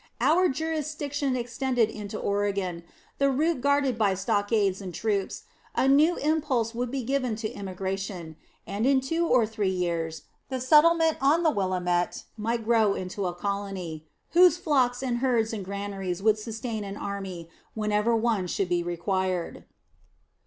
[0.19, 2.81] Our jurisdiction extended into Oregon,
[3.19, 5.43] the route guarded by stockades and troops,
[5.75, 8.35] a new impulse would be given to immigration:
[8.65, 13.35] and in two or three years the settlement on the Willamette might grow into a
[13.35, 18.81] colony, whose flocks and herds and granaries would sustain an army, whenever one should be
[18.81, 19.65] required.